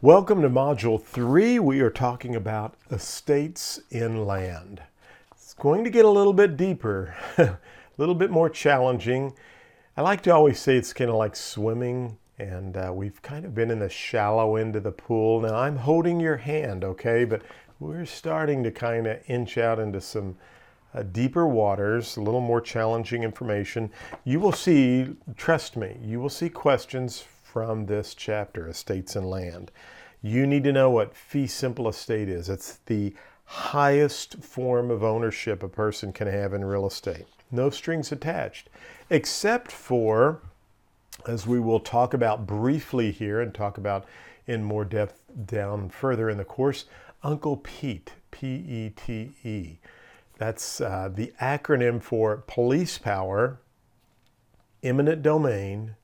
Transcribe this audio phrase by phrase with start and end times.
[0.00, 1.58] Welcome to Module 3.
[1.58, 4.80] We are talking about estates in land.
[5.32, 7.58] It's going to get a little bit deeper, a
[7.96, 9.32] little bit more challenging.
[9.96, 13.56] I like to always say it's kind of like swimming, and uh, we've kind of
[13.56, 15.40] been in the shallow end of the pool.
[15.40, 17.42] Now, I'm holding your hand, okay, but
[17.80, 20.36] we're starting to kind of inch out into some
[20.94, 23.90] uh, deeper waters, a little more challenging information.
[24.22, 29.70] You will see, trust me, you will see questions from this chapter, Estates and Land.
[30.20, 32.48] You need to know what fee simple estate is.
[32.48, 37.24] It's the highest form of ownership a person can have in real estate.
[37.50, 38.68] No strings attached,
[39.08, 40.42] except for,
[41.26, 44.04] as we will talk about briefly here and talk about
[44.46, 46.84] in more depth down further in the course,
[47.22, 49.78] Uncle Pete, P E T E.
[50.36, 53.58] That's uh, the acronym for police power,
[54.82, 55.96] eminent domain,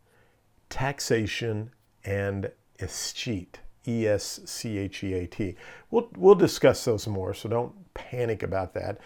[0.68, 1.70] taxation,
[2.04, 3.58] and escheat.
[3.86, 5.56] E S C H E A T.
[5.90, 8.98] We'll, we'll discuss those more, so don't panic about that.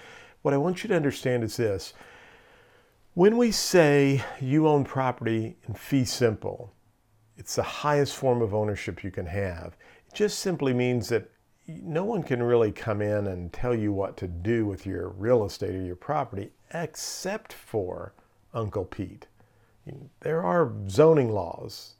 [0.42, 1.94] What I want you to understand is this
[3.14, 6.72] when we say you own property in fee simple,
[7.36, 9.76] it's the highest form of ownership you can have.
[10.06, 11.28] It just simply means that
[11.66, 15.44] no one can really come in and tell you what to do with your real
[15.44, 18.14] estate or your property except for
[18.54, 19.26] Uncle Pete.
[20.20, 21.94] There are zoning laws,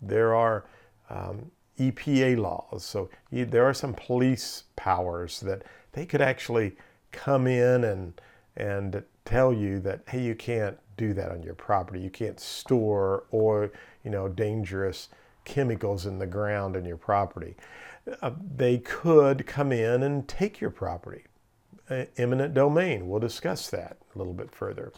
[0.00, 0.64] there are
[1.10, 6.76] um, EPA laws, so you, there are some police powers that they could actually
[7.10, 8.20] come in and
[8.56, 12.00] and tell you that hey you can't do that on your property.
[12.00, 13.72] You can't store or
[14.04, 15.08] you know dangerous
[15.44, 17.56] chemicals in the ground in your property.
[18.20, 21.24] Uh, they could come in and take your property
[21.90, 23.08] uh, eminent domain.
[23.08, 24.92] We'll discuss that a little bit further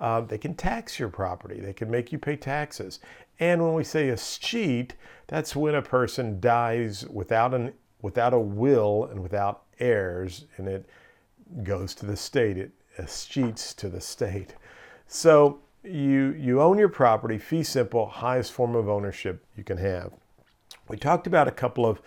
[0.00, 1.60] uh, they can tax your property.
[1.60, 3.00] They can make you pay taxes.
[3.38, 4.92] And when we say a escheat,
[5.26, 10.88] that's when a person dies without an without a will and without heirs, and it
[11.62, 12.56] goes to the state.
[12.56, 14.54] It escheats to the state.
[15.06, 20.12] So you you own your property, fee simple, highest form of ownership you can have.
[20.88, 22.00] We talked about a couple of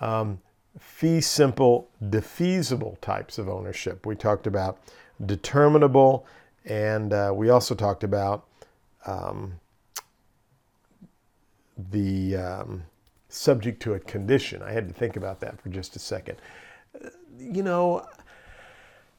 [0.00, 0.40] um,
[0.78, 4.04] fee simple, defeasible types of ownership.
[4.04, 4.78] We talked about
[5.24, 6.26] determinable
[6.66, 8.46] and uh, we also talked about
[9.06, 9.60] um,
[11.90, 12.82] the um,
[13.28, 14.62] subject to a condition.
[14.62, 16.38] I had to think about that for just a second.
[17.38, 18.06] You know,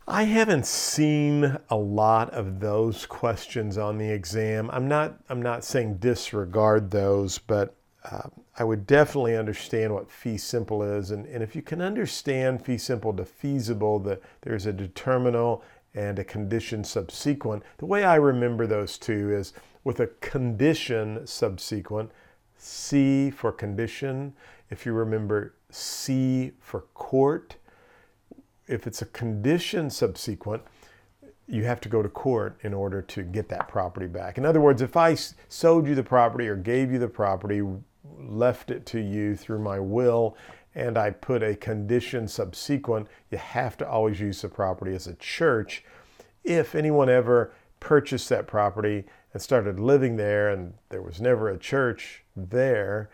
[0.08, 4.70] I haven't seen a lot of those questions on the exam.
[4.72, 5.20] I'm not.
[5.30, 7.76] I'm not saying disregard those, but
[8.10, 12.64] uh, I would definitely understand what fee simple is, and, and if you can understand
[12.64, 15.64] fee simple defeasible, that there's a determinal
[15.98, 17.64] and a condition subsequent.
[17.80, 19.52] The way I remember those two is
[19.84, 22.12] with a condition subsequent,
[22.56, 24.34] C for condition.
[24.70, 27.56] If you remember C for court,
[28.68, 30.62] if it's a condition subsequent,
[31.48, 34.38] you have to go to court in order to get that property back.
[34.38, 35.16] In other words, if I
[35.48, 37.64] sold you the property or gave you the property,
[38.20, 40.38] left it to you through my will,
[40.78, 45.16] and I put a condition subsequent, you have to always use the property as a
[45.16, 45.84] church.
[46.44, 51.58] If anyone ever purchased that property and started living there and there was never a
[51.58, 53.10] church there,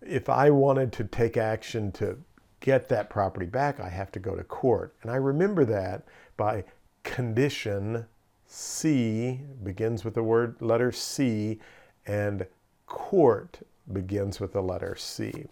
[0.00, 2.18] if I wanted to take action to
[2.60, 4.94] get that property back, I have to go to court.
[5.02, 6.04] And I remember that
[6.36, 6.62] by
[7.02, 8.06] condition
[8.46, 11.58] C begins with the word letter C
[12.06, 12.46] and
[12.86, 13.58] court
[13.92, 15.46] begins with the letter C.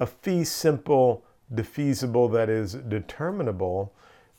[0.00, 3.92] A fee simple defeasible that is determinable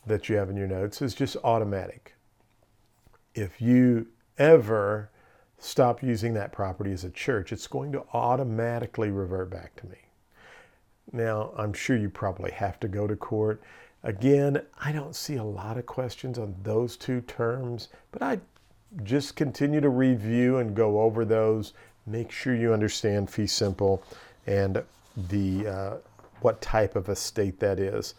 [0.06, 2.16] that you have in your notes is just automatic.
[3.36, 5.10] If you ever
[5.58, 9.98] stop using that property as a church, it's going to automatically revert back to me.
[11.12, 13.62] Now, I'm sure you probably have to go to court.
[14.04, 18.40] Again, I don't see a lot of questions on those two terms, but I
[19.04, 21.74] just continue to review and go over those.
[22.06, 24.04] Make sure you understand fee simple
[24.48, 24.82] and
[25.28, 25.98] the uh,
[26.42, 28.16] what type of estate that is.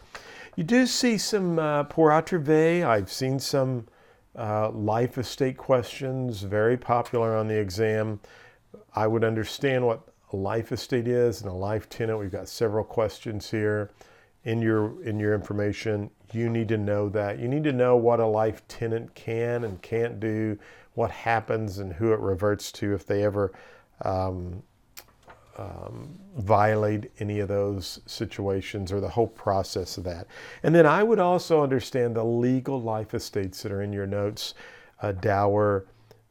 [0.55, 3.87] You do see some uh, pour I've seen some
[4.37, 8.19] uh, life estate questions, very popular on the exam.
[8.95, 10.01] I would understand what
[10.33, 12.19] a life estate is and a life tenant.
[12.19, 13.91] We've got several questions here
[14.43, 16.09] in your in your information.
[16.31, 17.39] You need to know that.
[17.39, 20.57] You need to know what a life tenant can and can't do,
[20.93, 23.51] what happens, and who it reverts to if they ever
[24.03, 24.63] um,
[25.57, 30.27] um, violate any of those situations or the whole process of that.
[30.63, 34.53] And then I would also understand the legal life estates that are in your notes,
[35.01, 35.85] uh, dower,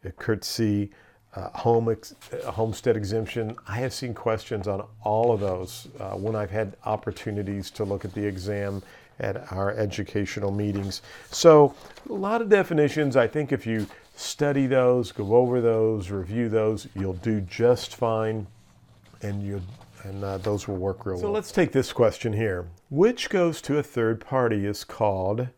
[0.04, 0.90] uh, curtesy.
[1.34, 2.14] uh, home ex-
[2.46, 3.54] homestead exemption.
[3.68, 8.04] I have seen questions on all of those uh, when I've had opportunities to look
[8.04, 8.82] at the exam
[9.20, 11.02] at our educational meetings.
[11.30, 11.74] So,
[12.08, 13.16] a lot of definitions.
[13.16, 13.86] I think if you
[14.16, 18.46] study those, go over those, review those, you'll do just fine,
[19.22, 19.60] and you
[20.04, 21.30] and uh, those will work real so well.
[21.30, 22.68] So let's take this question here.
[22.88, 25.48] Which goes to a third party is called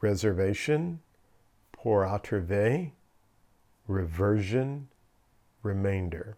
[0.00, 1.00] reservation,
[1.72, 2.92] pur autre vie,
[3.86, 4.88] reversion,
[5.62, 6.36] remainder.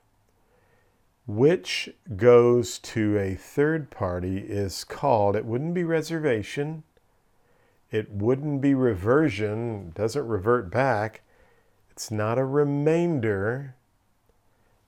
[1.26, 6.82] Which goes to a third party is called, it wouldn't be reservation,
[7.90, 11.22] it wouldn't be reversion, doesn't revert back.
[11.90, 13.76] It's not a remainder,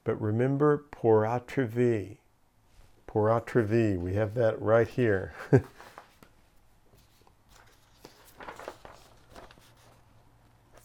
[0.04, 0.84] but remember.
[0.90, 1.66] Pur autre
[3.62, 5.34] vie, we have that right here.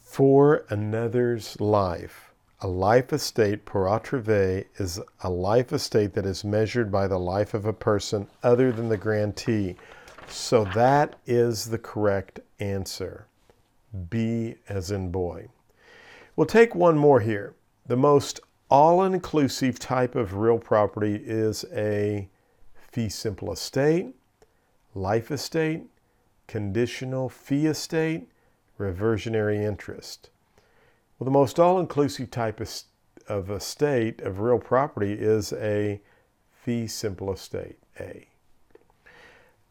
[0.01, 2.31] For another's life.
[2.61, 7.17] A life estate, pur autre vie, is a life estate that is measured by the
[7.17, 9.77] life of a person other than the grantee.
[10.27, 13.27] So that is the correct answer.
[14.09, 15.47] B as in boy.
[16.35, 17.53] We'll take one more here.
[17.87, 22.29] The most all inclusive type of real property is a
[22.75, 24.15] fee simple estate,
[24.93, 25.83] life estate,
[26.47, 28.29] conditional fee estate,
[28.77, 30.29] reversionary interest.
[31.17, 32.61] Well, the most all inclusive type
[33.27, 36.01] of, estate of real property is a
[36.51, 38.27] fee simple estate, A.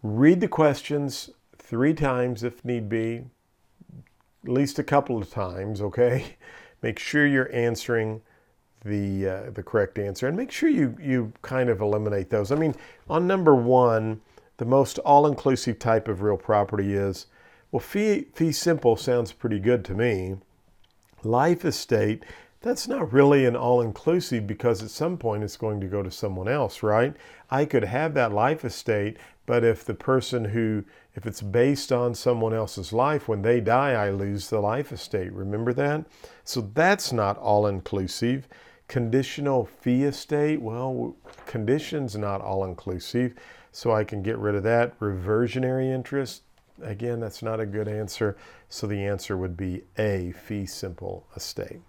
[0.02, 3.24] Read the questions three times if need be,
[4.44, 6.36] at least a couple of times, okay?
[6.82, 8.22] Make sure you're answering
[8.84, 12.52] the uh, the correct answer and make sure you you kind of eliminate those.
[12.52, 12.74] I mean,
[13.08, 14.20] on number 1,
[14.58, 17.26] the most all-inclusive type of real property is
[17.70, 20.36] well, fee fee simple sounds pretty good to me
[21.24, 22.24] life estate,
[22.60, 26.10] that's not really an all inclusive because at some point it's going to go to
[26.10, 27.14] someone else, right?
[27.50, 29.16] I could have that life estate,
[29.46, 30.84] but if the person who,
[31.14, 35.32] if it's based on someone else's life, when they die, I lose the life estate.
[35.32, 36.04] Remember that?
[36.44, 38.48] So that's not all inclusive.
[38.88, 41.14] Conditional fee estate, well,
[41.46, 43.34] conditions not all inclusive,
[43.70, 44.94] so I can get rid of that.
[44.98, 46.42] Reversionary interest,
[46.82, 48.36] Again, that's not a good answer.
[48.68, 51.80] So the answer would be A, fee simple estate.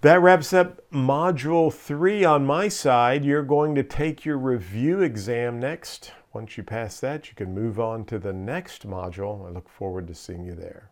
[0.00, 3.24] That wraps up Module 3 on my side.
[3.24, 6.12] You're going to take your review exam next.
[6.32, 9.46] Once you pass that, you can move on to the next module.
[9.46, 10.89] I look forward to seeing you there.